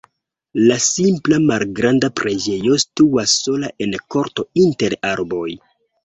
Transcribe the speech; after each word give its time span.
La 0.67 0.75
simpla 0.83 1.37
malgranda 1.49 2.09
preĝejo 2.19 2.77
situas 2.83 3.33
sola 3.41 3.69
en 3.87 3.93
korto 4.15 4.47
inter 4.63 4.97
arboj. 5.11 5.47